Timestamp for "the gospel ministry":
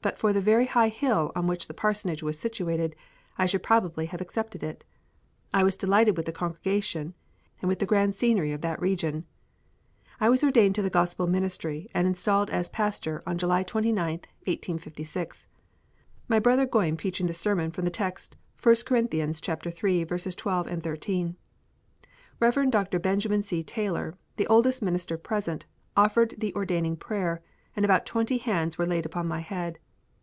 10.82-11.90